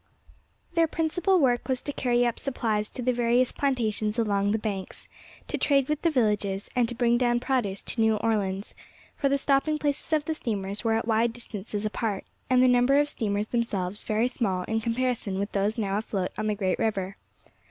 [0.73, 5.07] Their principal work was to carry up supplies to the various plantations along the banks,
[5.47, 8.73] to trade with the villages, and to bring down produce to New Orleans;
[9.15, 12.99] for the stopping places of the steamers were at wide distances apart, and the number
[12.99, 17.17] of steamers themselves very small in comparison with those now afloat on the great river.